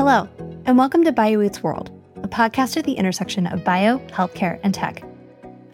[0.00, 0.26] Hello,
[0.64, 1.90] and welcome to Bio Eats World,
[2.22, 5.04] a podcast at the intersection of bio, healthcare, and tech.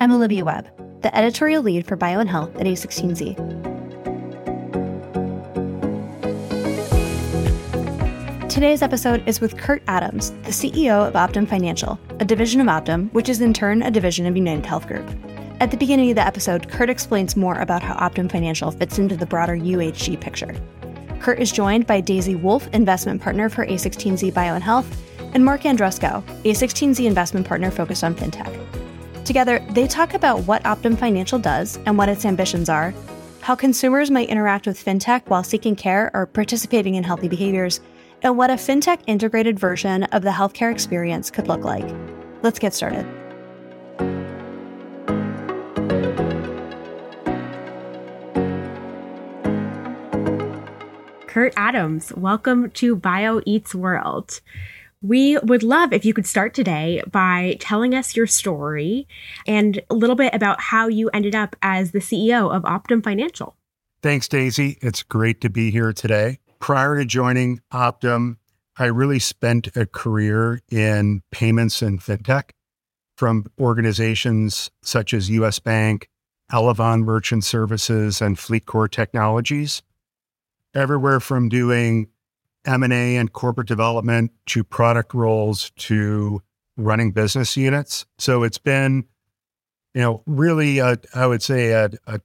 [0.00, 0.68] I'm Olivia Webb,
[1.02, 3.36] the editorial lead for Bio and Health at A16Z.
[8.48, 13.12] Today's episode is with Kurt Adams, the CEO of Optum Financial, a division of Optum,
[13.12, 15.08] which is in turn a division of United Health Group.
[15.60, 19.16] At the beginning of the episode, Kurt explains more about how Optum Financial fits into
[19.16, 20.52] the broader UHG picture.
[21.20, 25.02] Kurt is joined by Daisy Wolf, investment partner for A16Z Bio and Health,
[25.34, 28.54] and Marc Andrusko, A16Z investment partner focused on fintech.
[29.24, 32.94] Together, they talk about what Optum Financial does and what its ambitions are,
[33.40, 37.80] how consumers might interact with fintech while seeking care or participating in healthy behaviors,
[38.22, 41.88] and what a fintech integrated version of the healthcare experience could look like.
[42.42, 43.06] Let's get started.
[51.36, 54.40] Kurt Adams, welcome to Bio Eats World.
[55.02, 59.06] We would love if you could start today by telling us your story
[59.46, 63.54] and a little bit about how you ended up as the CEO of Optum Financial.
[64.00, 64.78] Thanks, Daisy.
[64.80, 66.38] It's great to be here today.
[66.58, 68.38] Prior to joining Optum,
[68.78, 72.52] I really spent a career in payments and fintech
[73.18, 76.08] from organizations such as US Bank,
[76.50, 79.82] Elavon Merchant Services, and FleetCor Technologies
[80.76, 82.08] everywhere from doing
[82.66, 86.42] M&A and corporate development to product roles to
[86.76, 88.04] running business units.
[88.18, 89.06] So it's been,
[89.94, 92.20] you know, really, a, I would say, a, a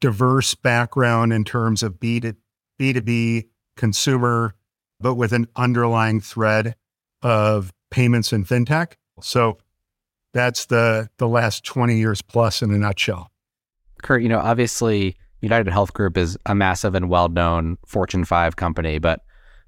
[0.00, 2.36] diverse background in terms of B to
[2.78, 4.54] B2B consumer,
[5.00, 6.76] but with an underlying thread
[7.22, 8.92] of payments and fintech.
[9.20, 9.58] So
[10.32, 13.30] that's the the last 20 years plus in a nutshell.
[14.02, 18.56] Kurt, you know, obviously United Health Group is a massive and well known Fortune 5
[18.56, 19.20] company, but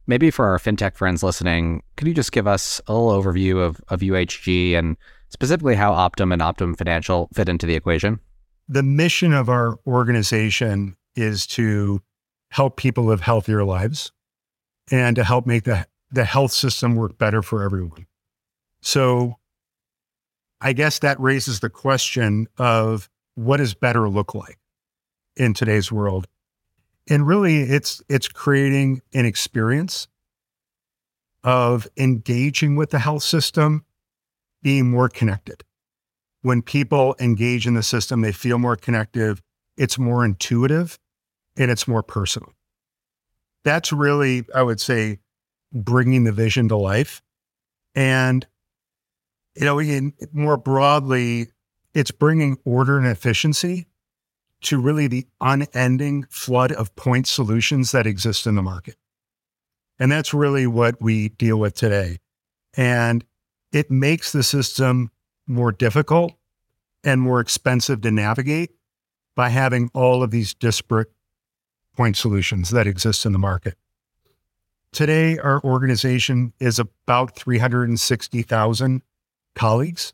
[0.06, 3.80] maybe for our fintech friends listening, could you just give us a little overview of,
[3.88, 4.96] of UHG and
[5.28, 8.20] specifically how Optum and Optum Financial fit into the equation?
[8.68, 12.00] The mission of our organization is to
[12.50, 14.12] help people live healthier lives
[14.90, 18.06] and to help make the, the health system work better for everyone.
[18.82, 19.36] So
[20.60, 24.58] I guess that raises the question of what does better look like?
[25.36, 26.26] In today's world.
[27.08, 30.08] And really it's it's creating an experience
[31.44, 33.84] of engaging with the health system,
[34.62, 35.64] being more connected.
[36.42, 39.40] When people engage in the system, they feel more connected,
[39.76, 40.98] it's more intuitive,
[41.56, 42.52] and it's more personal.
[43.64, 45.18] That's really, I would say,
[45.72, 47.22] bringing the vision to life.
[47.94, 48.46] And,
[49.54, 51.48] you know, in, more broadly,
[51.94, 53.86] it's bringing order and efficiency
[54.62, 58.96] to really the unending flood of point solutions that exist in the market.
[59.98, 62.18] And that's really what we deal with today.
[62.76, 63.24] And
[63.72, 65.10] it makes the system
[65.46, 66.32] more difficult
[67.04, 68.70] and more expensive to navigate
[69.34, 71.10] by having all of these disparate
[71.96, 73.76] point solutions that exist in the market.
[74.92, 79.02] Today, our organization is about 360,000
[79.54, 80.12] colleagues,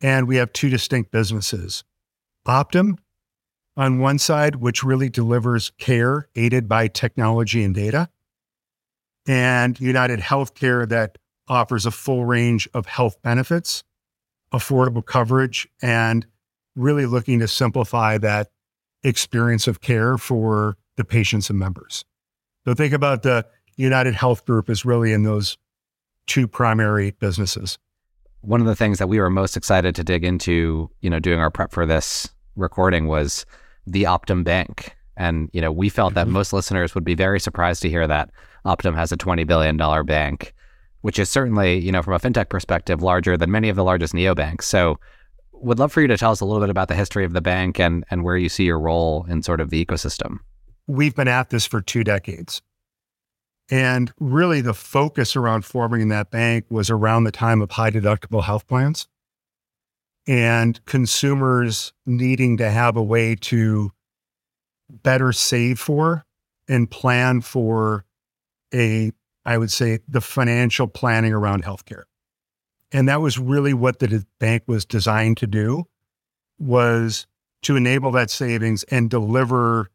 [0.00, 1.84] and we have two distinct businesses.
[2.46, 2.98] Optum
[3.78, 8.10] on one side, which really delivers care aided by technology and data,
[9.26, 11.16] and United Healthcare that
[11.46, 13.84] offers a full range of health benefits,
[14.52, 16.26] affordable coverage, and
[16.74, 18.50] really looking to simplify that
[19.04, 22.04] experience of care for the patients and members.
[22.66, 23.46] So think about the
[23.76, 25.56] United Health Group is really in those
[26.26, 27.78] two primary businesses.
[28.40, 31.38] One of the things that we were most excited to dig into, you know, doing
[31.38, 33.46] our prep for this recording was
[33.92, 34.94] the Optum Bank.
[35.16, 36.34] And, you know, we felt that mm-hmm.
[36.34, 38.30] most listeners would be very surprised to hear that
[38.64, 39.76] Optum has a $20 billion
[40.06, 40.54] bank,
[41.00, 44.14] which is certainly, you know, from a fintech perspective, larger than many of the largest
[44.14, 44.62] neobanks.
[44.62, 44.98] So
[45.52, 47.40] would love for you to tell us a little bit about the history of the
[47.40, 50.38] bank and, and where you see your role in sort of the ecosystem.
[50.86, 52.62] We've been at this for two decades.
[53.70, 58.44] And really, the focus around forming that bank was around the time of high deductible
[58.44, 59.08] health plans
[60.28, 63.90] and consumers needing to have a way to
[64.90, 66.26] better save for
[66.68, 68.04] and plan for
[68.74, 69.10] a,
[69.46, 72.02] I would say, the financial planning around healthcare.
[72.92, 75.84] And that was really what the bank was designed to do
[76.58, 77.26] was
[77.62, 79.90] to enable that savings and deliver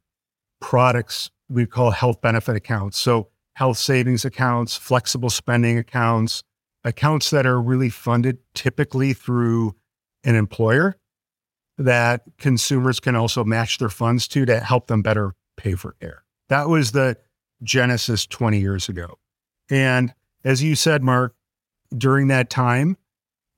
[0.60, 2.98] products we call health benefit accounts.
[2.98, 6.44] So health savings accounts, flexible spending accounts,
[6.84, 9.76] accounts that are really funded typically through
[10.24, 10.96] an employer
[11.78, 16.24] that consumers can also match their funds to to help them better pay for care.
[16.50, 17.18] That was the
[17.64, 19.18] genesis 20 years ago.
[19.70, 21.34] And as you said, Marc,
[21.98, 22.98] during that time,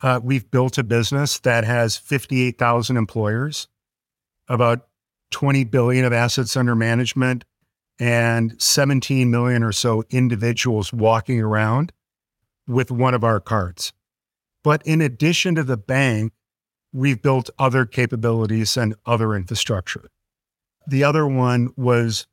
[0.01, 3.67] uh, we've built a business that has 58,000 employers,
[4.47, 4.87] about
[5.31, 7.43] 20 billion of assets under management,
[7.99, 11.91] and 17 million or so individuals walking around
[12.67, 13.93] with one of our cards.
[14.63, 16.33] But in addition to the bank,
[16.95, 20.09] we've built other capabilities and other infrastructure.
[20.87, 22.25] The other one was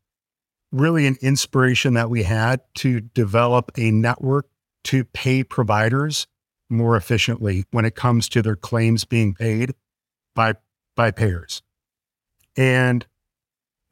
[0.70, 4.46] really an inspiration that we had to develop a network
[4.84, 6.28] to pay providers
[6.70, 9.74] more efficiently when it comes to their claims being paid
[10.34, 10.54] by
[10.94, 11.62] by payers.
[12.56, 13.04] And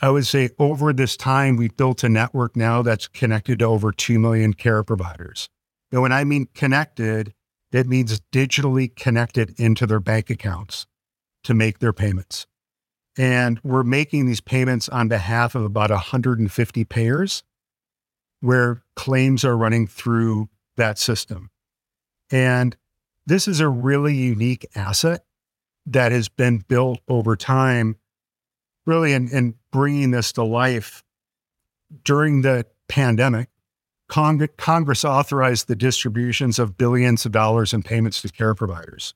[0.00, 3.93] I would say over this time, we've built a network now that's connected to over
[3.93, 5.49] 2 million care providers.
[5.93, 7.34] And when I mean connected,
[7.72, 10.87] it means digitally connected into their bank accounts
[11.44, 12.46] to make their payments.
[13.19, 17.43] And we're making these payments on behalf of about 150 payers
[18.40, 21.50] where claims are running through that system.
[22.31, 22.76] And
[23.26, 25.25] this is a really unique asset
[25.87, 27.96] that has been built over time,
[28.87, 31.05] really, in bringing this to life
[32.05, 33.50] during the pandemic.
[34.11, 39.15] Cong- Congress authorized the distributions of billions of dollars in payments to care providers,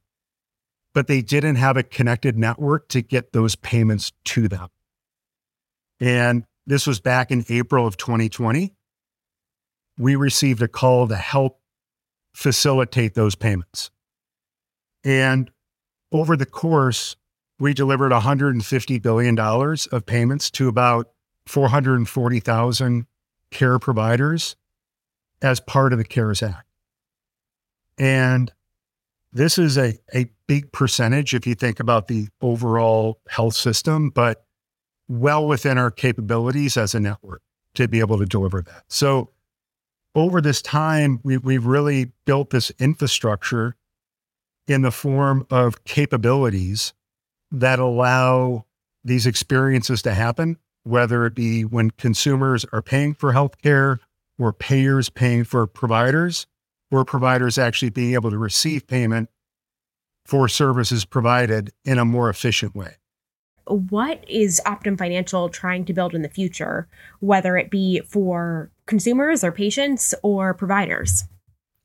[0.95, 4.69] but they didn't have a connected network to get those payments to them.
[6.01, 8.73] And this was back in April of 2020.
[9.99, 11.61] We received a call to help
[12.33, 13.91] facilitate those payments.
[15.03, 15.51] And
[16.13, 17.17] over the course,
[17.59, 21.11] we delivered $150 billion of payments to about
[21.47, 23.07] 440,000
[23.51, 24.57] care providers
[25.45, 26.67] as part of the CARES Act.
[27.99, 28.51] And
[29.31, 34.47] this is a, a big percentage if you think about the overall health system, but
[35.07, 37.43] well within our capabilities as a network
[37.75, 38.85] to be able to deliver that.
[38.89, 39.31] So
[40.15, 43.77] over this time, we, we've really built this infrastructure
[44.67, 46.95] in the form of capabilities
[47.53, 48.65] that allow
[49.05, 53.99] these experiences to happen, whether it be when consumers are paying for healthcare
[54.39, 56.47] or payers paying for providers,
[56.91, 59.29] or providers actually being able to receive payment
[60.25, 62.97] for services provided in a more efficient way.
[63.67, 66.87] What is Optum Financial trying to build in the future,
[67.21, 71.25] whether it be for consumers or patients or providers?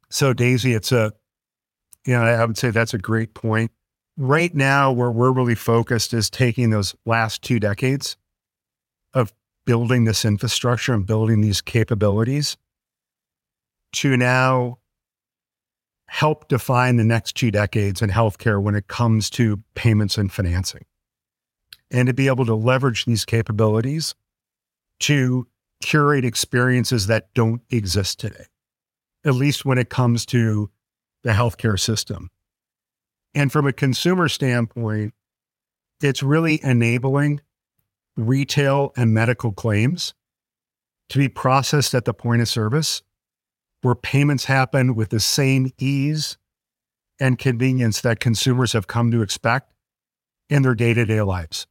[0.09, 1.13] So, Daisy, it's a,
[2.05, 3.71] you know, I would say that's a great point.
[4.17, 8.17] Right now, where we're really focused is taking those last two decades
[9.69, 12.57] building this infrastructure and building these capabilities
[13.93, 14.79] to now
[16.07, 20.85] help define the next two decades in healthcare when it comes to payments and financing.
[21.91, 24.15] And to be able to leverage these capabilities
[25.01, 25.45] to
[25.83, 28.45] curate experiences that don't exist today,
[29.23, 30.71] at least when it comes to
[31.21, 32.31] the healthcare system.
[33.35, 35.13] And from a consumer standpoint,
[36.01, 37.41] it's really enabling
[38.27, 40.13] retail and medical claims
[41.09, 43.01] to be processed at the point of service
[43.81, 46.37] where payments happen with the same ease
[47.19, 49.73] and convenience that consumers have come to expect
[50.49, 51.67] in their day to day lives.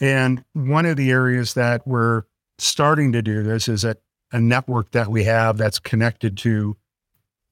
[0.00, 2.24] And one of the areas that we're
[2.58, 3.96] starting to do this is a,
[4.32, 6.76] a network that we have that's connected to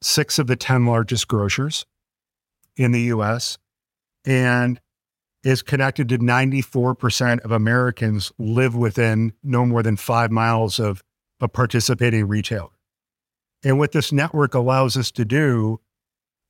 [0.03, 1.87] six of the 10 largest grocers
[2.77, 3.59] in the US
[4.25, 4.81] and
[5.45, 11.05] is connected to 94% of Americans live within no more than five miles of
[11.41, 12.71] a participating retailer.
[13.63, 15.81] And what this network allows us to do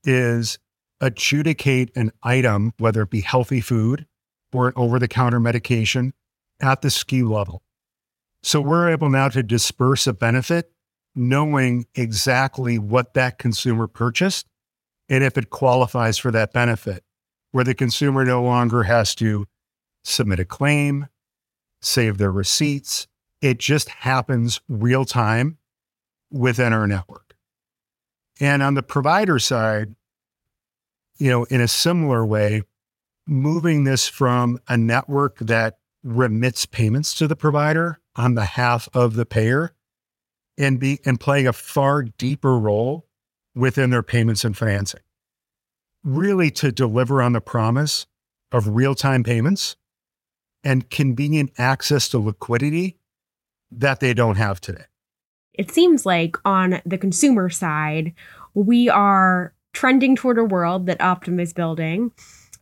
[0.05, 0.59] is
[1.01, 4.07] adjudicate an item, whether it be healthy food
[4.53, 6.15] or an over the counter medication,
[6.61, 7.63] at the SKU level.
[8.43, 10.71] So we're able now to disperse a benefit
[11.15, 14.47] knowing exactly what that consumer purchased
[15.09, 17.05] and if it qualifies for that benefit,
[17.55, 19.47] where the consumer no longer has to
[20.03, 21.07] submit a claim,
[21.81, 23.07] save their receipts.
[23.41, 25.59] It just happens real time
[26.33, 27.37] within our network.
[28.41, 29.95] And on the provider side,
[31.17, 32.63] you know, in a similar way,
[33.25, 39.25] moving this from a network that remits payments to the provider on behalf of the
[39.25, 39.77] payer
[40.59, 43.07] and be and playing a far deeper role
[43.55, 45.04] within their payments and financing.
[46.05, 48.07] Really to deliver on the promise
[48.53, 49.75] of real-time payments
[50.63, 52.99] and convenient access to liquidity
[53.71, 54.85] that they don't have today.
[55.55, 58.13] It seems like on the consumer side,
[58.53, 62.13] we are trending toward a world that Optum is building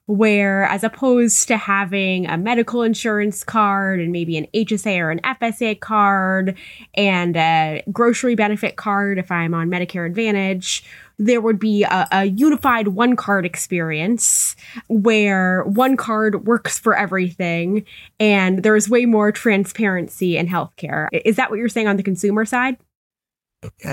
[0.06, 5.20] where as opposed to having a medical insurance card and maybe an HSA or an
[5.20, 6.58] FSA card
[6.94, 10.84] and a grocery benefit card if I'm on Medicare Advantage,
[11.18, 14.56] there would be a, a, unified one card experience
[14.88, 17.84] where one card works for everything
[18.18, 21.08] and there's way more transparency in healthcare.
[21.12, 22.76] Is that what you're saying on the consumer side?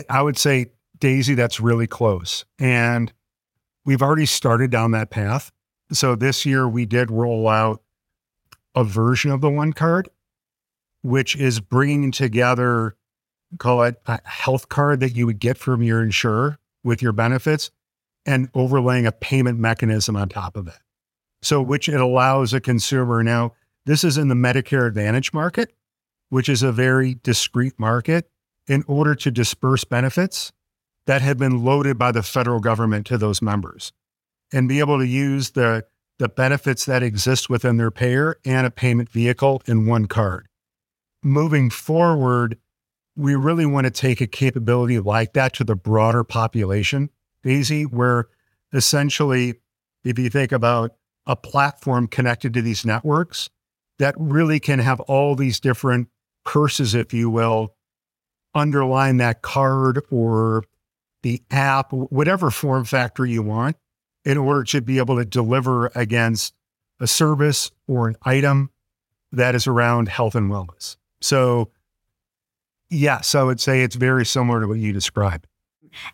[0.09, 2.45] I would say, Daisy, that's really close.
[2.57, 3.13] And
[3.85, 5.51] we've already started down that path.
[5.91, 7.81] So this year we did roll out
[8.75, 10.09] a version of the one card,
[11.01, 12.95] which is bringing together,
[13.57, 17.71] call it a health card that you would get from your insurer with your benefits
[18.25, 20.79] and overlaying a payment mechanism on top of it.
[21.41, 23.53] So, which it allows a consumer now,
[23.85, 25.73] this is in the Medicare Advantage market,
[26.29, 28.29] which is a very discrete market,
[28.67, 30.51] in order to disperse benefits
[31.07, 33.91] that have been loaded by the federal government to those members
[34.53, 35.85] and be able to use the,
[36.19, 40.47] the benefits that exist within their payer and a payment vehicle in one card.
[41.23, 42.59] Moving forward,
[43.15, 47.09] we really want to take a capability like that to the broader population,
[47.43, 48.27] Daisy, where
[48.73, 49.55] essentially,
[50.03, 53.49] if you think about a platform connected to these networks
[53.99, 56.07] that really can have all these different
[56.45, 57.75] purses, if you will,
[58.55, 60.63] underline that card or
[61.21, 63.75] the app, whatever form factor you want,
[64.25, 66.53] in order to be able to deliver against
[66.99, 68.71] a service or an item
[69.31, 70.97] that is around health and wellness.
[71.21, 71.71] So,
[72.89, 75.47] yes, I would say it's very similar to what you described.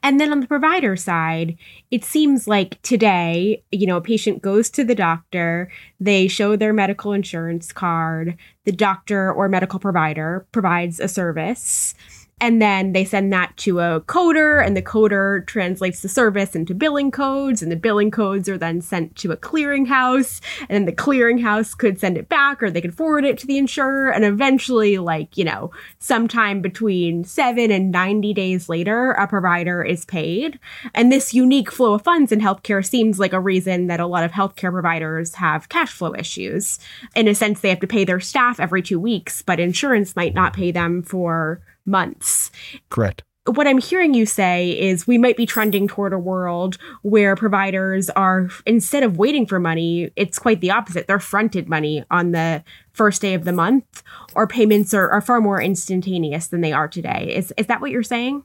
[0.03, 1.57] And then on the provider side,
[1.91, 6.73] it seems like today, you know, a patient goes to the doctor, they show their
[6.73, 11.93] medical insurance card, the doctor or medical provider provides a service
[12.41, 16.73] and then they send that to a coder, and the coder translates the service into
[16.73, 20.91] billing codes, and the billing codes are then sent to a clearinghouse, and then the
[20.91, 24.97] clearinghouse could send it back, or they could forward it to the insurer, and eventually,
[24.97, 30.59] like, you know, sometime between seven and 90 days later, a provider is paid.
[30.93, 34.25] And this unique flow of funds in healthcare seems like a reason that a lot
[34.25, 36.79] of healthcare providers have cash flow issues.
[37.15, 40.33] In a sense, they have to pay their staff every two weeks, but insurance might
[40.33, 42.51] not pay them for months.
[42.89, 43.23] Correct.
[43.47, 48.09] What I'm hearing you say is we might be trending toward a world where providers
[48.09, 51.05] are, instead of waiting for money, it's quite the opposite.
[51.05, 54.01] They're fronted money on the first day of the month,
[54.33, 57.35] or payments are, are far more instantaneous than they are today.
[57.35, 58.43] Is, is that what you're saying?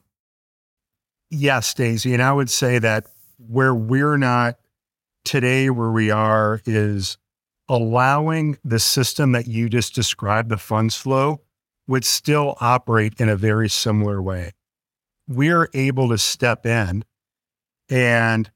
[1.30, 2.12] Yes, Daisy.
[2.12, 3.06] And I would say that
[3.38, 4.58] where we're not
[5.24, 7.16] today, where we are, is
[7.70, 11.40] allowing the system that you just described, the funds flow,
[11.90, 14.52] would still operate in a very similar way.
[15.26, 17.04] We're able to step in
[17.88, 18.48] and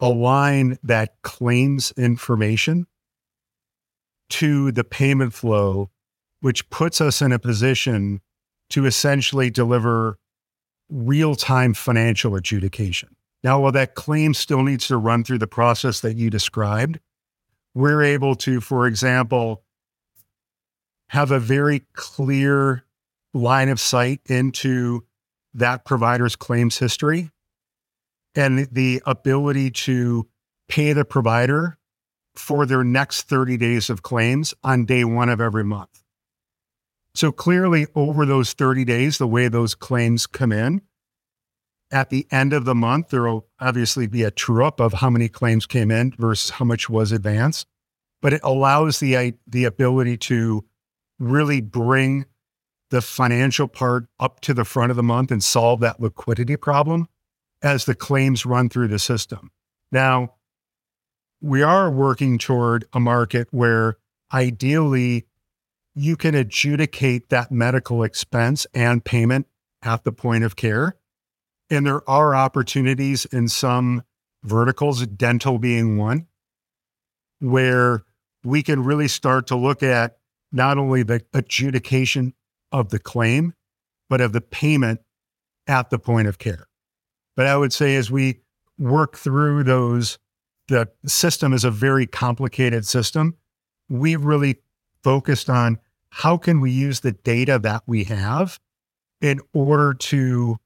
[0.00, 2.86] align that claims information
[4.30, 5.90] to the payment flow,
[6.40, 8.22] which puts us in a position
[8.70, 10.16] to essentially deliver
[10.88, 13.10] real time financial adjudication.
[13.44, 17.00] Now, while that claim still needs to run through the process that you described,
[17.74, 19.61] we're able to, for example,
[21.12, 22.86] have a very clear
[23.34, 25.04] line of sight into
[25.52, 27.30] that provider's claims history
[28.34, 30.26] and the ability to
[30.70, 31.76] pay the provider
[32.34, 36.02] for their next 30 days of claims on day one of every month.
[37.14, 40.80] So clearly, over those 30 days, the way those claims come in,
[41.90, 45.10] at the end of the month, there will obviously be a true up of how
[45.10, 47.66] many claims came in versus how much was advanced.
[48.22, 50.64] But it allows the, the ability to
[51.22, 52.26] really bring
[52.90, 57.08] the financial part up to the front of the month and solve that liquidity problem
[57.62, 59.50] as the claims run through the system.
[59.90, 60.34] Now,
[61.40, 63.98] we are working toward a market where
[64.32, 65.26] ideally
[65.94, 69.46] you can adjudicate that medical expense and payment
[69.82, 70.96] at the point of care.
[71.70, 74.02] And there are opportunities in some
[74.42, 76.26] verticals, dental being one,
[77.38, 78.02] where
[78.44, 80.18] we can really start to look at
[80.52, 82.34] not only the adjudication
[82.70, 83.54] of the claim,
[84.08, 85.00] but of the payment
[85.66, 86.68] at the point of care.
[87.34, 88.40] But I would say as we
[88.78, 90.18] work through those,
[90.68, 93.36] the system is a very complicated system.
[93.88, 94.60] We've really
[95.02, 95.78] focused on
[96.10, 98.60] how can we use the data that we have
[99.20, 100.58] in order to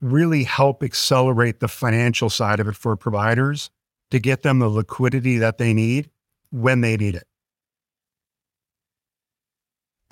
[0.00, 3.70] really help accelerate the financial side of it for providers
[4.10, 6.10] to get them the liquidity that they need
[6.50, 7.26] when they need it.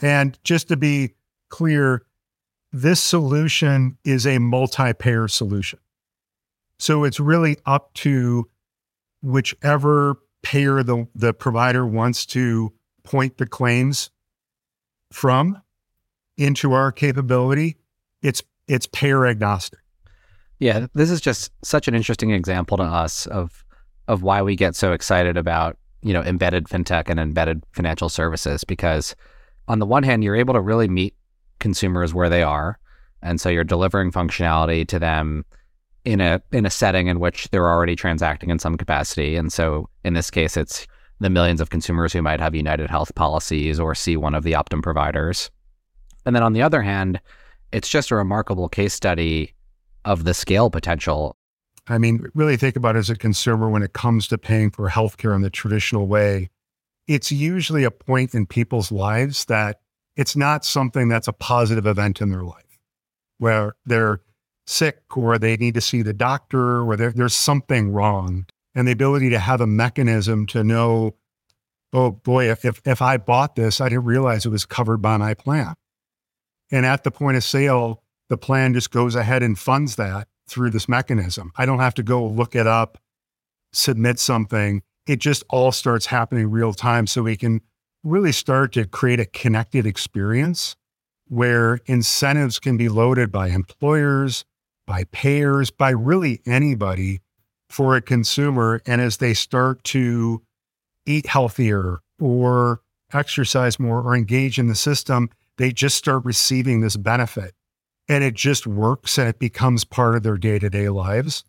[0.01, 1.15] And just to be
[1.49, 2.03] clear,
[2.73, 5.79] this solution is a multi payer solution.
[6.79, 8.49] So it's really up to
[9.23, 14.11] whichever payer the, the provider wants to point the claims
[15.13, 15.61] from
[16.37, 17.77] into our capability,
[18.23, 19.81] it's it's payer agnostic.
[20.59, 23.65] Yeah, this is just such an interesting example to us of
[24.09, 28.65] of why we get so excited about, you know, embedded fintech and embedded financial services
[28.65, 29.15] because
[29.71, 31.15] on the one hand, you're able to really meet
[31.61, 32.77] consumers where they are.
[33.23, 35.45] And so you're delivering functionality to them
[36.05, 39.37] in a in a setting in which they're already transacting in some capacity.
[39.37, 40.89] And so in this case, it's
[41.21, 44.53] the millions of consumers who might have United Health policies or see one of the
[44.53, 45.51] Optum providers.
[46.27, 47.21] And then on the other hand,
[47.71, 49.55] it's just a remarkable case study
[50.05, 51.37] of the scale potential.
[51.87, 54.89] I mean, really think about it as a consumer when it comes to paying for
[54.89, 56.51] healthcare in the traditional way.
[57.11, 59.81] It's usually a point in people's lives that
[60.15, 62.79] it's not something that's a positive event in their life
[63.39, 64.21] where they're
[64.65, 68.47] sick or they need to see the doctor or there's something wrong.
[68.77, 71.17] And the ability to have a mechanism to know,
[71.93, 75.17] oh boy, if, if, if I bought this, I didn't realize it was covered by
[75.17, 75.75] my plan.
[76.71, 80.71] And at the point of sale, the plan just goes ahead and funds that through
[80.71, 81.51] this mechanism.
[81.57, 82.99] I don't have to go look it up,
[83.73, 84.85] submit something.
[85.11, 87.09] It just all starts happening real time.
[87.09, 87.63] So we can
[88.05, 90.77] really start to create a connected experience
[91.27, 94.45] where incentives can be loaded by employers,
[94.87, 97.23] by payers, by really anybody
[97.69, 98.83] for a consumer.
[98.87, 100.45] And as they start to
[101.07, 102.81] eat healthier or
[103.13, 107.55] exercise more or engage in the system, they just start receiving this benefit
[108.09, 111.43] and it just works and it becomes part of their day to day lives.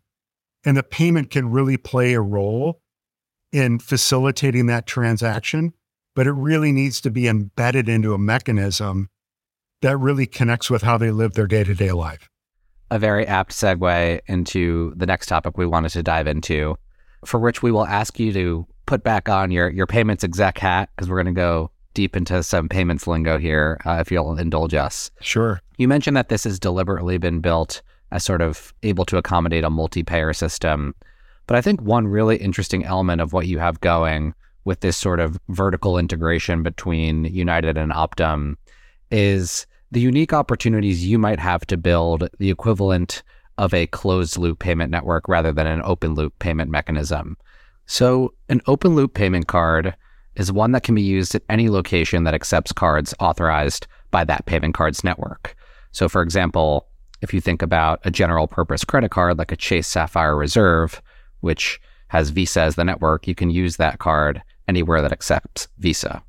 [0.65, 2.81] And the payment can really play a role
[3.51, 5.73] in facilitating that transaction,
[6.15, 9.09] but it really needs to be embedded into a mechanism
[9.81, 12.29] that really connects with how they live their day to day life.
[12.89, 16.77] A very apt segue into the next topic we wanted to dive into,
[17.25, 20.89] for which we will ask you to put back on your, your payments exec hat
[20.95, 24.73] because we're going to go deep into some payments lingo here, uh, if you'll indulge
[24.73, 25.11] us.
[25.21, 25.61] Sure.
[25.77, 27.81] You mentioned that this has deliberately been built
[28.11, 30.93] as sort of able to accommodate a multi payer system.
[31.47, 35.19] But I think one really interesting element of what you have going with this sort
[35.19, 38.55] of vertical integration between United and Optum
[39.09, 43.23] is the unique opportunities you might have to build the equivalent
[43.57, 47.37] of a closed loop payment network rather than an open loop payment mechanism.
[47.85, 49.95] So, an open loop payment card
[50.35, 54.45] is one that can be used at any location that accepts cards authorized by that
[54.45, 55.55] payment cards network.
[55.91, 56.87] So, for example,
[57.21, 61.01] if you think about a general purpose credit card like a Chase Sapphire Reserve,
[61.41, 66.23] which has Visa as the network, you can use that card anywhere that accepts Visa.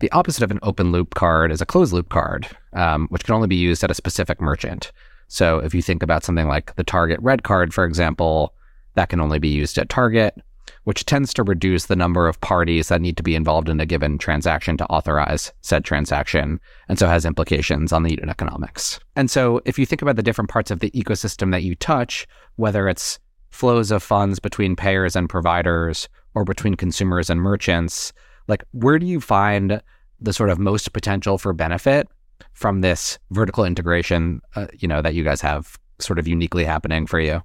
[0.00, 3.34] The opposite of an open loop card is a closed loop card, um, which can
[3.34, 4.92] only be used at a specific merchant.
[5.28, 8.54] So if you think about something like the Target Red Card, for example,
[8.94, 10.42] that can only be used at Target
[10.84, 13.86] which tends to reduce the number of parties that need to be involved in a
[13.86, 19.00] given transaction to authorize said transaction, and so has implications on the unit economics.
[19.16, 22.26] And so, if you think about the different parts of the ecosystem that you touch,
[22.56, 23.18] whether it's
[23.54, 28.12] flows of funds between payers and providers or between consumers and merchants,
[28.48, 29.80] like where do you find
[30.20, 32.08] the sort of most potential for benefit
[32.52, 37.06] from this vertical integration, uh, you know, that you guys have sort of uniquely happening
[37.06, 37.42] for you?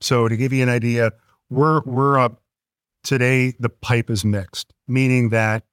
[0.00, 1.12] So to give you an idea,
[1.50, 2.30] we're we're a
[3.02, 5.64] Today, the pipe is mixed, meaning that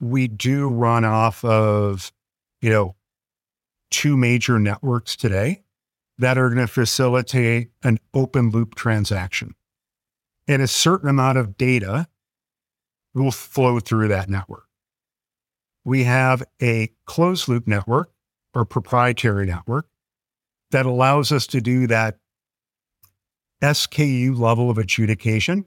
[0.00, 2.12] we do run off of,
[2.60, 2.96] you know,
[3.90, 5.61] two major networks today
[6.22, 9.54] that are going to facilitate an open loop transaction.
[10.46, 12.06] And a certain amount of data
[13.14, 14.66] will flow through that network.
[15.84, 18.12] We have a closed loop network
[18.54, 19.88] or proprietary network
[20.70, 22.18] that allows us to do that
[23.60, 25.64] SKU level of adjudication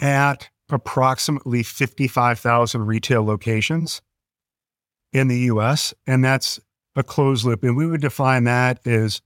[0.00, 4.02] at approximately 55,000 retail locations
[5.12, 5.94] in the US.
[6.06, 6.58] And that's
[6.96, 7.62] a closed loop.
[7.62, 9.20] And we would define that as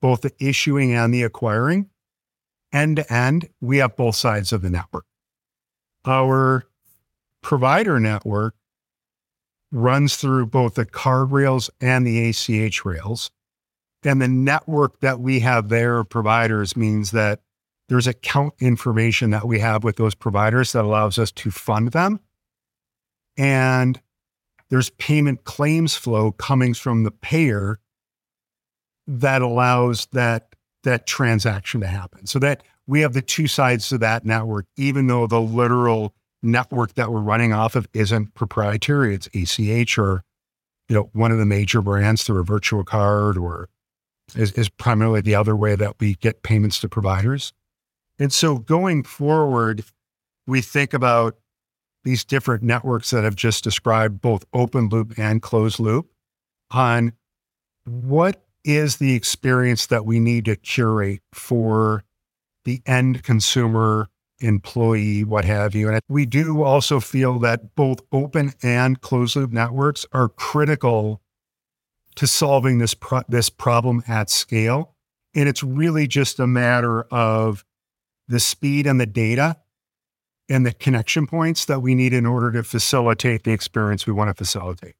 [0.00, 1.90] both the issuing and the acquiring.
[2.72, 5.04] End to end, we have both sides of the network.
[6.04, 6.64] Our
[7.42, 8.54] provider network
[9.72, 13.30] runs through both the card rails and the ACH rails.
[14.02, 17.40] And the network that we have there, of providers, means that
[17.88, 22.20] there's account information that we have with those providers that allows us to fund them.
[23.36, 24.00] And
[24.70, 27.80] there's payment claims flow coming from the payer
[29.06, 30.54] that allows that
[30.84, 32.26] that transaction to happen.
[32.26, 36.94] So that we have the two sides to that network, even though the literal network
[36.94, 39.14] that we're running off of isn't proprietary.
[39.14, 40.24] It's ACH or,
[40.88, 43.68] you know, one of the major brands through a virtual card or
[44.34, 47.52] is, is primarily the other way that we get payments to providers.
[48.18, 49.84] And so going forward,
[50.46, 51.36] we think about
[52.04, 56.10] these different networks that I've just described, both open loop and closed loop,
[56.70, 57.12] on
[57.84, 62.04] what is the experience that we need to curate for
[62.64, 64.08] the end consumer,
[64.40, 65.88] employee, what have you.
[65.88, 71.20] And we do also feel that both open and closed loop networks are critical
[72.16, 74.94] to solving this pro- this problem at scale.
[75.34, 77.64] And it's really just a matter of
[78.28, 79.56] the speed and the data
[80.50, 84.28] and the connection points that we need in order to facilitate the experience we want
[84.28, 84.94] to facilitate.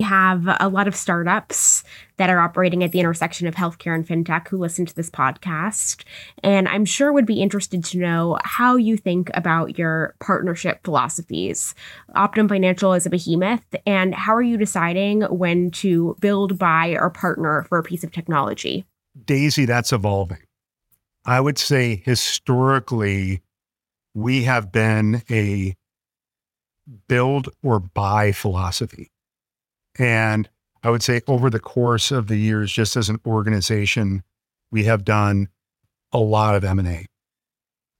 [0.00, 1.82] We have a lot of startups
[2.18, 6.04] that are operating at the intersection of healthcare and fintech who listen to this podcast.
[6.42, 11.74] And I'm sure would be interested to know how you think about your partnership philosophies.
[12.14, 13.64] Optum Financial is a behemoth.
[13.86, 18.12] And how are you deciding when to build, buy, or partner for a piece of
[18.12, 18.84] technology?
[19.24, 20.42] Daisy, that's evolving.
[21.24, 23.40] I would say historically,
[24.16, 25.76] we have been a
[27.06, 29.12] build or buy philosophy.
[29.98, 30.48] And
[30.82, 34.22] I would say over the course of the years, just as an organization,
[34.70, 35.48] we have done
[36.12, 37.04] a lot of M&A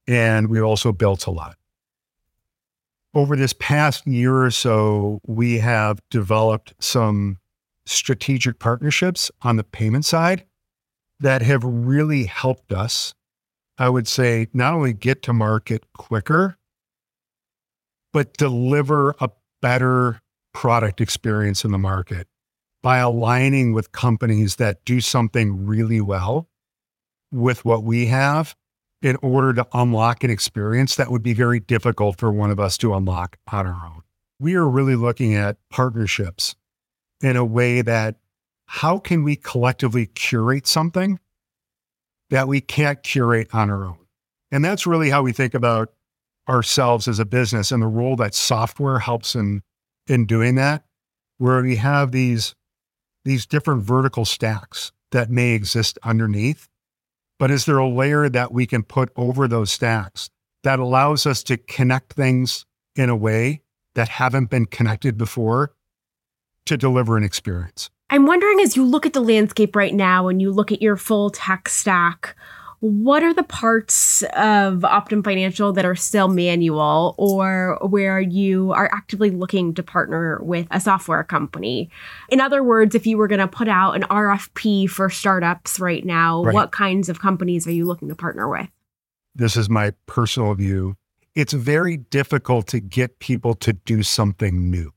[0.09, 1.59] and we also built a lot.
[3.13, 7.37] Over this past year or so, we have developed some
[7.85, 10.47] strategic partnerships on the payment side
[11.21, 13.15] that have really helped us,
[13.79, 16.57] I would say, not only get to market quicker,
[18.12, 20.23] but deliver a better
[20.55, 22.27] product experience in the market
[22.83, 26.49] by aligning with companies that do something really well
[27.31, 28.57] with what we have
[29.03, 32.79] in order to unlock an experience that would be very difficult for one of us
[32.79, 34.03] to unlock on our own.
[34.41, 36.57] We are really looking at partnerships
[37.23, 38.17] in a way that
[38.67, 41.21] how can we collectively curate something
[42.31, 43.99] that we can't curate on our own?
[44.51, 45.93] And that's really how we think about
[46.49, 49.62] ourselves as a business and the role that software helps in
[50.07, 50.85] in doing that,
[51.39, 52.55] where we have these
[53.25, 56.69] these different vertical stacks that may exist underneath.
[57.39, 60.31] But is there a layer that we can put over those stacks
[60.62, 63.62] that allows us to connect things in a way
[63.95, 65.75] that haven't been connected before
[66.67, 67.91] to deliver an experience?
[68.09, 70.97] I'm wondering as you look at the landscape right now and you look at your
[70.97, 72.37] full tech stack,
[72.81, 78.88] what are the parts of Optum Financial that are still manual or where you are
[78.92, 81.90] actively looking to partner with a software company?
[82.29, 86.05] In other words, if you were going to put out an RFP for startups right
[86.05, 86.55] now, right.
[86.55, 88.69] what kinds of companies are you looking to partner with?
[89.35, 90.97] This is my personal view.
[91.35, 94.92] It's very difficult to get people to do something new.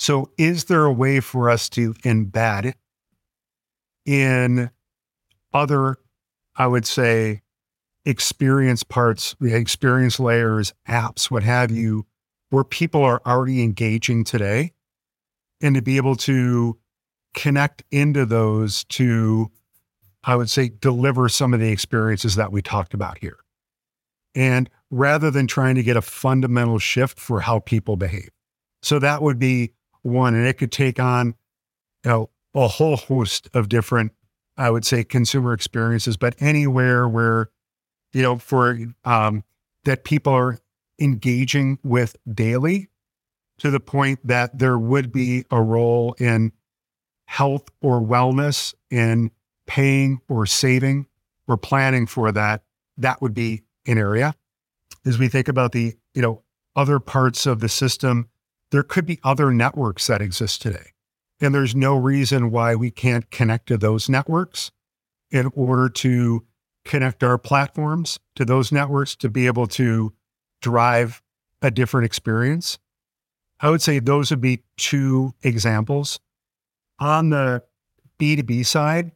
[0.00, 2.72] So, is there a way for us to embed
[4.06, 4.70] in
[5.52, 5.98] other
[6.56, 7.42] I would say
[8.06, 12.06] experience parts, the experience layers, apps, what have you,
[12.48, 14.72] where people are already engaging today
[15.60, 16.78] and to be able to
[17.34, 19.50] connect into those to,
[20.24, 23.36] I would say, deliver some of the experiences that we talked about here.
[24.34, 28.30] And rather than trying to get a fundamental shift for how people behave.
[28.82, 31.34] So that would be one, and it could take on
[32.04, 34.12] you know, a whole host of different
[34.60, 37.48] I would say consumer experiences, but anywhere where,
[38.12, 39.42] you know, for um,
[39.84, 40.58] that people are
[41.00, 42.90] engaging with daily
[43.58, 46.52] to the point that there would be a role in
[47.24, 49.30] health or wellness in
[49.66, 51.06] paying or saving
[51.48, 52.62] or planning for that,
[52.98, 54.34] that would be an area.
[55.06, 56.42] As we think about the, you know,
[56.76, 58.28] other parts of the system,
[58.70, 60.92] there could be other networks that exist today.
[61.40, 64.70] And there's no reason why we can't connect to those networks
[65.30, 66.44] in order to
[66.84, 70.12] connect our platforms to those networks to be able to
[70.60, 71.22] drive
[71.62, 72.78] a different experience.
[73.60, 76.18] I would say those would be two examples.
[76.98, 77.62] On the
[78.18, 79.12] B2B side,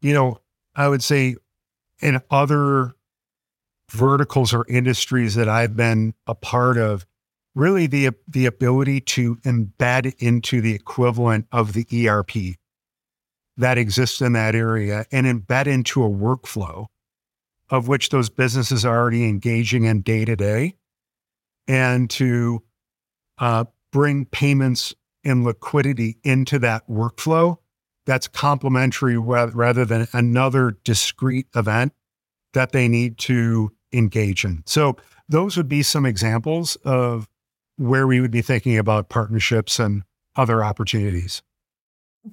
[0.00, 0.38] you know,
[0.74, 1.36] I would say
[2.00, 2.94] in other
[3.90, 7.06] verticals or industries that I've been a part of,
[7.54, 12.56] really the the ability to embed into the equivalent of the ERP
[13.56, 16.86] that exists in that area and embed into a workflow
[17.68, 20.74] of which those businesses are already engaging in day to day
[21.66, 22.62] and to
[23.38, 27.56] uh, bring payments and liquidity into that workflow
[28.04, 31.92] that's complementary rather than another discrete event
[32.52, 34.62] that they need to engage in.
[34.66, 34.96] So
[35.28, 37.28] those would be some examples of
[37.76, 40.02] where we would be thinking about partnerships and
[40.36, 41.42] other opportunities.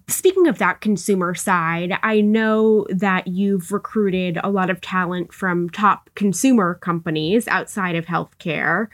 [0.08, 5.70] Speaking of that consumer side, I know that you've recruited a lot of talent from
[5.70, 8.88] top consumer companies outside of healthcare.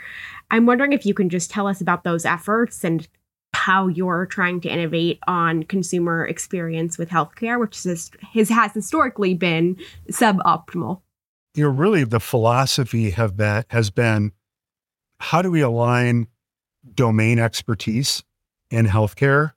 [0.51, 3.05] I'm wondering if you can just tell us about those efforts and
[3.53, 9.33] how you're trying to innovate on consumer experience with healthcare, which is, has, has historically
[9.33, 9.77] been
[10.11, 11.01] suboptimal.
[11.55, 14.31] You know, really the philosophy have been, has been
[15.19, 16.27] how do we align
[16.93, 18.23] domain expertise
[18.69, 19.53] in healthcare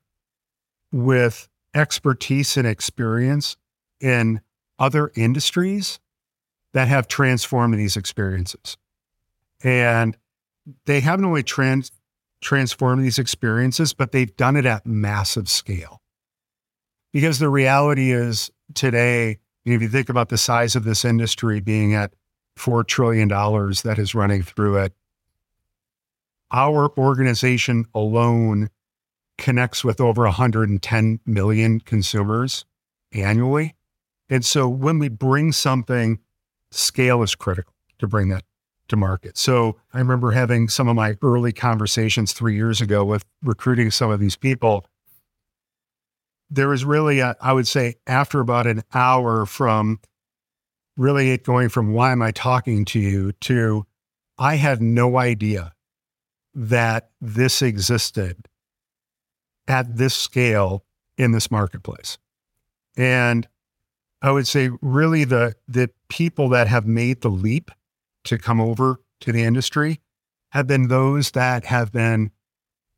[0.92, 3.56] with expertise and experience
[4.00, 4.40] in
[4.78, 5.98] other industries
[6.72, 8.76] that have transformed these experiences.
[9.62, 10.16] And
[10.86, 11.90] they haven't only trans-
[12.40, 16.02] transformed these experiences, but they've done it at massive scale.
[17.12, 21.94] Because the reality is today, if you think about the size of this industry being
[21.94, 22.12] at
[22.58, 24.92] $4 trillion that is running through it,
[26.50, 28.70] our organization alone
[29.36, 32.64] connects with over 110 million consumers
[33.12, 33.74] annually.
[34.28, 36.18] And so when we bring something,
[36.70, 38.44] scale is critical to bring that
[38.88, 39.36] to market.
[39.36, 44.10] So I remember having some of my early conversations three years ago with recruiting some
[44.10, 44.86] of these people.
[46.50, 50.00] There was really, a, I would say, after about an hour from
[50.96, 53.86] really it going from why am I talking to you to
[54.38, 55.72] I had no idea
[56.54, 58.48] that this existed
[59.66, 60.84] at this scale
[61.16, 62.18] in this marketplace.
[62.96, 63.46] And
[64.22, 67.70] I would say really the the people that have made the leap
[68.24, 70.00] to come over to the industry
[70.50, 72.30] have been those that have been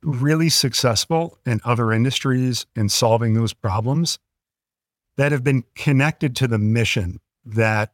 [0.02, 4.18] really successful in other industries in solving those problems
[5.16, 7.92] that have been connected to the mission that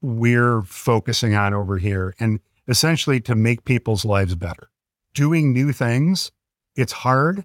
[0.00, 4.70] we're focusing on over here and essentially to make people's lives better.
[5.18, 6.30] Doing new things,
[6.76, 7.44] it's hard.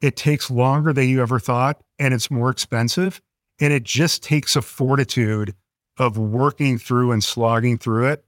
[0.00, 3.20] It takes longer than you ever thought and it's more expensive.
[3.60, 5.54] And it just takes a fortitude
[5.96, 8.24] of working through and slogging through it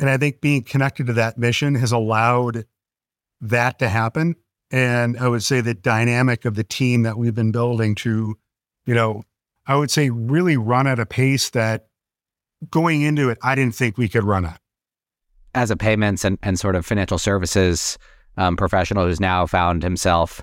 [0.00, 2.64] and I think being connected to that mission has allowed
[3.42, 4.34] that to happen.
[4.70, 8.38] And I would say the dynamic of the team that we've been building to,
[8.86, 9.24] you know,
[9.66, 11.88] I would say really run at a pace that
[12.70, 14.60] going into it, I didn't think we could run at.
[15.54, 17.98] As a payments and, and sort of financial services
[18.36, 20.42] um, professional who's now found himself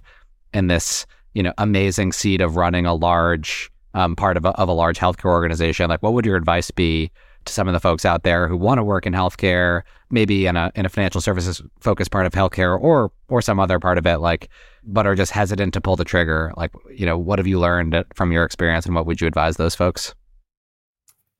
[0.53, 4.69] in this, you know, amazing seat of running a large um, part of a, of
[4.69, 7.11] a large healthcare organization, like what would your advice be
[7.45, 10.55] to some of the folks out there who want to work in healthcare, maybe in
[10.55, 14.05] a in a financial services focused part of healthcare or or some other part of
[14.05, 14.49] it, like,
[14.83, 16.53] but are just hesitant to pull the trigger.
[16.55, 19.57] Like, you know, what have you learned from your experience, and what would you advise
[19.57, 20.13] those folks?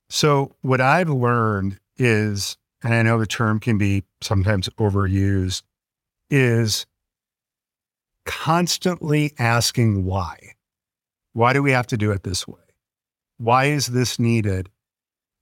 [0.10, 5.64] So, what I've learned is, and I know the term can be sometimes overused,
[6.30, 6.86] is
[8.26, 10.54] constantly asking why.
[11.34, 12.60] Why do we have to do it this way?
[13.38, 14.70] Why is this needed?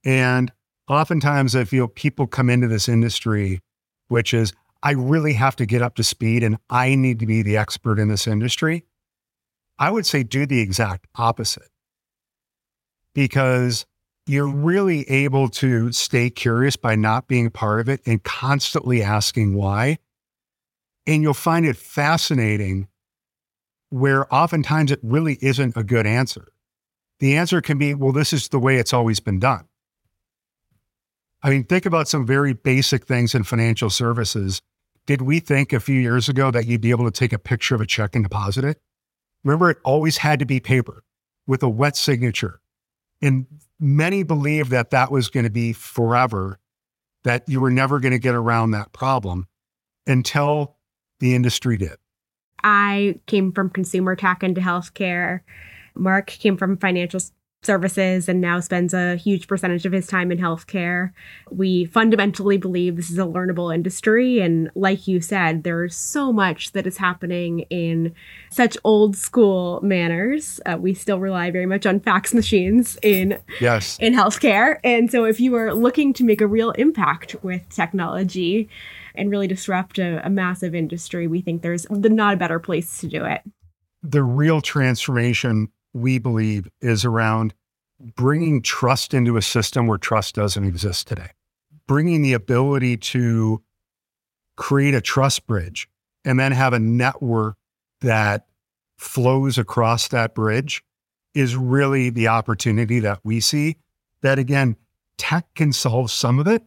[0.04, 0.52] And
[0.88, 3.60] oftentimes I feel people come into this industry,
[4.08, 7.42] which is, I really have to get up to speed and I need to be
[7.42, 8.84] the expert in this industry.
[9.78, 11.70] I would say do the exact opposite
[13.14, 13.86] because
[14.26, 19.54] you're really able to stay curious by not being part of it and constantly asking
[19.54, 19.98] why.
[21.06, 22.88] And you'll find it fascinating
[23.90, 26.48] where oftentimes it really isn't a good answer.
[27.20, 29.66] The answer can be, well, this is the way it's always been done.
[31.42, 34.60] I mean, think about some very basic things in financial services.
[35.06, 37.76] Did we think a few years ago that you'd be able to take a picture
[37.76, 38.80] of a check and deposit it?
[39.44, 41.04] Remember, it always had to be paper
[41.46, 42.60] with a wet signature.
[43.22, 43.46] And
[43.78, 46.58] many believed that that was going to be forever,
[47.24, 49.46] that you were never going to get around that problem
[50.06, 50.76] until
[51.20, 51.96] the industry did.
[52.62, 55.40] I came from consumer tech into healthcare.
[55.94, 57.20] Marc came from financial
[57.62, 61.10] services and now spends a huge percentage of his time in healthcare.
[61.50, 64.40] We fundamentally believe this is a learnable industry.
[64.40, 68.14] And like you said, there's so much that is happening in
[68.50, 70.60] such old school manners.
[70.64, 73.98] Uh, we still rely very much on fax machines in, yes.
[73.98, 74.78] in healthcare.
[74.84, 78.68] And so if you are looking to make a real impact with technology,
[79.18, 83.06] and really disrupt a, a massive industry, we think there's not a better place to
[83.06, 83.40] do it.
[84.02, 87.54] The real transformation we believe is around
[88.14, 91.30] bringing trust into a system where trust doesn't exist today,
[91.86, 93.62] bringing the ability to
[94.56, 95.88] create a trust bridge
[96.24, 97.56] and then have a network
[98.00, 98.46] that
[98.98, 100.82] flows across that bridge
[101.34, 103.76] is really the opportunity that we see.
[104.22, 104.76] That again,
[105.18, 106.62] tech can solve some of it,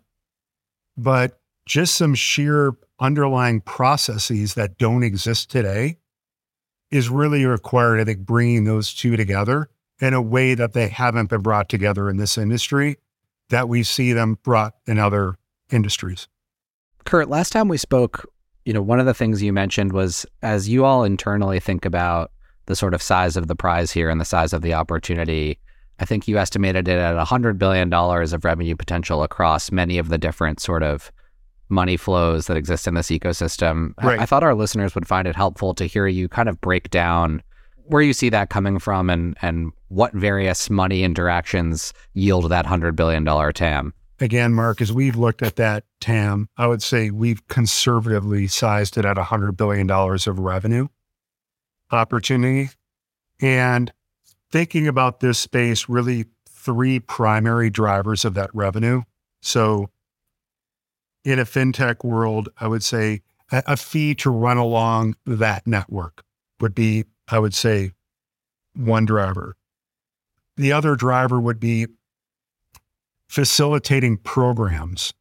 [0.97, 5.97] but just some sheer underlying processes that don't exist today
[6.91, 9.69] is really required, I think, bringing those two together
[10.01, 12.97] in a way that they haven't been brought together in this industry,
[13.49, 15.35] that we see them brought in other
[15.71, 16.27] industries.
[17.05, 18.29] Kurt, last time we spoke,
[18.65, 22.31] you know, one of the things you mentioned was as you all internally think about
[22.65, 25.57] the sort of size of the prize here and the size of the opportunity,
[25.99, 30.17] I think you estimated it at $100 billion of revenue potential across many of the
[30.17, 31.11] different sort of
[31.69, 33.93] money flows that exist in this ecosystem.
[34.03, 34.19] Right.
[34.19, 36.89] I, I thought our listeners would find it helpful to hear you kind of break
[36.89, 37.43] down
[37.85, 42.95] where you see that coming from and and what various money interactions yield that $100
[42.95, 43.93] billion TAM.
[44.19, 49.05] Again, Marc, as we've looked at that TAM, I would say we've conservatively sized it
[49.05, 50.87] at $100 billion of revenue
[51.91, 52.69] opportunity.
[53.41, 53.91] And
[54.51, 59.03] thinking about this space, really three primary drivers of that revenue.
[59.41, 59.89] So
[61.29, 66.23] in a fintech world, I would say a, a fee to run along that network
[66.59, 67.91] would be, I would say,
[68.75, 69.55] one driver.
[70.57, 71.87] The other driver would be
[73.27, 75.13] facilitating programs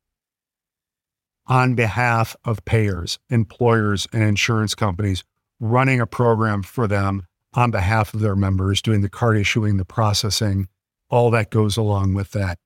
[1.47, 5.25] on behalf of payers, employers, and insurance companies,
[5.61, 9.85] running a program for them on behalf of their members, doing the card issuing, the
[9.85, 10.69] processing,
[11.11, 12.59] all that goes along with that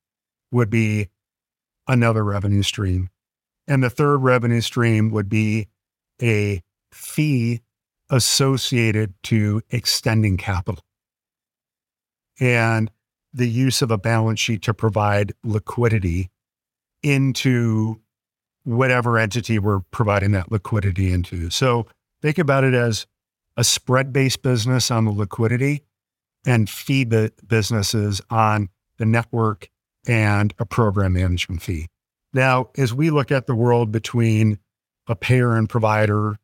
[0.50, 1.08] would be
[1.86, 3.08] another revenue stream.
[3.66, 5.68] And the third revenue stream would be
[6.20, 7.60] a fee
[8.10, 10.84] associated to extending capital
[12.38, 12.90] and
[13.32, 16.30] the use of a balance sheet to provide liquidity
[17.02, 18.00] into
[18.64, 21.50] whatever entity we're providing that liquidity into.
[21.50, 21.86] So
[22.20, 23.06] think about it as
[23.56, 25.82] a spread based business on the liquidity
[26.46, 29.68] and fee businesses on the network
[30.06, 31.88] and a program management fee.
[32.32, 34.58] Now, as we look at the world between
[35.06, 36.38] a payer and provider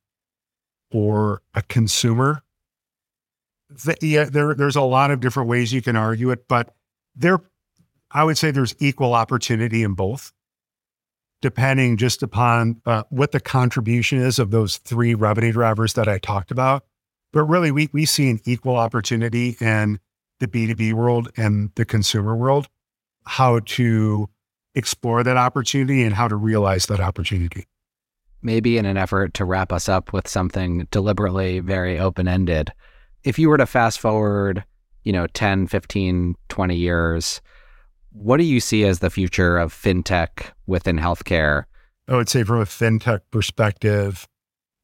[0.91, 2.43] or a consumer,
[3.71, 6.75] the, yeah, there, there's a lot of different ways you can argue it, but
[7.15, 7.41] there,
[8.11, 10.33] I would say there's equal opportunity in both,
[11.43, 16.19] depending just upon uh, what the contribution is of those three revenue drivers that I
[16.19, 16.85] talked about.
[17.33, 20.01] But really, we, we see an equal opportunity in
[20.41, 22.69] the B2B world and the consumer world,
[23.25, 24.31] how to
[24.79, 27.67] explore that opportunity and how to realize that opportunity.
[28.41, 32.73] Maybe in an effort to wrap us up with something deliberately very open ended,
[33.25, 34.65] if you were to fast forward,
[35.03, 37.41] you know, 10, 15, 20 years,
[38.13, 41.65] what do you see as the future of fintech within healthcare?
[42.07, 44.29] I would say from a fintech perspective,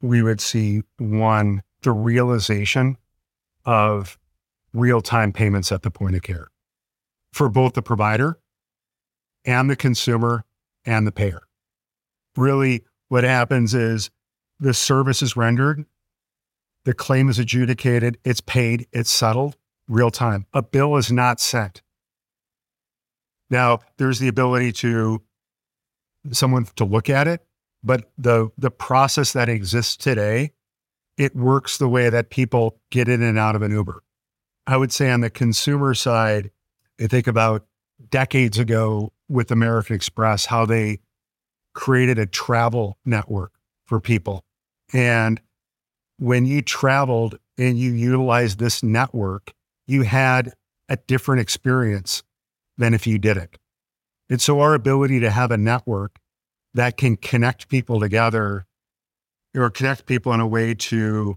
[0.03, 2.97] we would see one, the realization
[3.65, 4.19] of
[4.73, 6.49] real time payments at the point of care
[7.33, 8.39] for both the provider
[9.45, 10.45] and the consumer
[10.85, 11.43] and the payer.
[12.37, 14.11] Really, what happens is
[14.59, 15.85] the service is rendered,
[16.85, 19.57] the claim is adjudicated, it's paid, it's settled
[19.89, 20.47] real time.
[20.53, 21.83] A bill is not sent.
[23.51, 25.23] Now, there's the ability to
[26.33, 27.45] someone to look at it,
[27.83, 30.53] but the the process that exists today,
[31.19, 34.03] it works the way that people get in and out of an Uber.
[34.67, 36.51] I would say on the consumer side,
[36.99, 37.67] I think about
[38.11, 41.01] decades ago with American Express, how they
[41.75, 43.53] created a travel network
[43.87, 44.45] for people.
[44.93, 45.41] And
[46.19, 49.53] when you traveled and you utilized this network,
[49.87, 50.53] you had
[50.89, 52.23] a different experience
[52.79, 53.59] than if you didn't.
[54.31, 56.19] And so our ability to have a network
[56.75, 58.67] that can connect people together
[59.55, 61.37] or connect people in a way to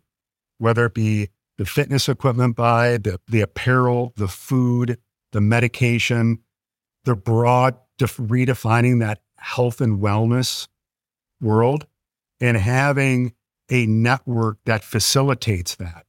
[0.58, 4.98] whether it be the fitness equipment buy, the, the apparel, the food,
[5.32, 6.40] the medication,
[7.08, 10.68] the broad def- redefining that health and wellness
[11.42, 11.88] world
[12.42, 13.34] and having
[13.72, 16.06] a network that facilitates that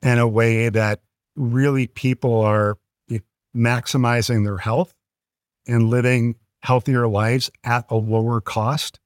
[0.00, 1.02] in a way that
[1.36, 2.78] really people are
[3.10, 3.18] eh,
[3.54, 4.94] maximizing their health
[5.66, 8.98] and living healthier lives at a lower cost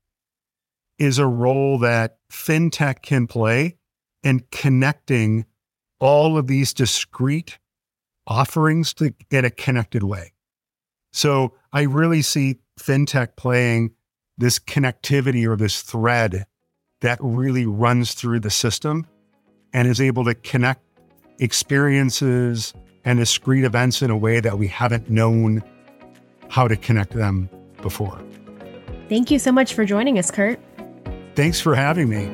[0.97, 3.77] is a role that fintech can play
[4.23, 5.45] in connecting
[5.99, 7.59] all of these discrete
[8.29, 10.33] offerings to, in a connected way.
[11.17, 13.93] So I really see fintech playing
[14.37, 16.45] this connectivity or this thread
[17.01, 19.07] that really runs through the system
[19.73, 20.83] and is able to connect
[21.39, 22.75] experiences
[23.07, 25.63] and discrete events in a way that we haven't known
[26.51, 27.49] how to connect them
[27.81, 28.23] before.
[29.09, 30.61] Thank you so much for joining us, Kurt.
[31.35, 32.27] Thanks for having me.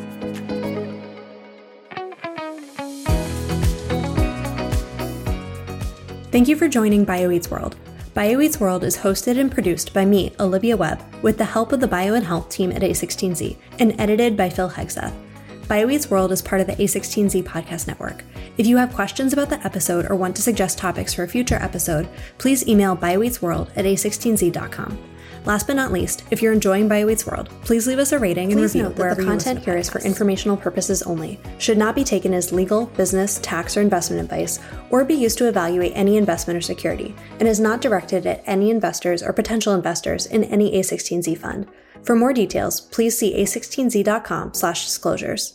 [6.33, 7.77] Thank you for joining BioEats World.
[8.15, 11.89] BioEats World is hosted and produced by me, Olivia Webb, with the help of the
[11.89, 15.15] Bio and Health team at A16Z, and edited by Phil Hegseth.
[15.63, 18.23] BioEats World is part of the A16Z podcast network.
[18.59, 21.55] If you have questions about the episode or want to suggest topics for a future
[21.55, 22.07] episode,
[22.37, 25.12] please email bioeatsworld at a16z.com.
[25.45, 28.61] Last but not least, if you're enjoying BioEats World, please leave us a rating and
[28.61, 31.97] Please review note that wherever the content here is for informational purposes only, should not
[31.97, 36.17] be taken as legal, business, tax, or investment advice, or be used to evaluate any
[36.17, 40.79] investment or security, and is not directed at any investors or potential investors in any
[40.79, 41.67] A16Z fund.
[42.05, 45.55] For more details, please see a16z.com/disclosures.